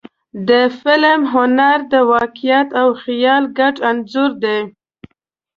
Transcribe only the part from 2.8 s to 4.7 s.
او خیال ګډ انځور دی.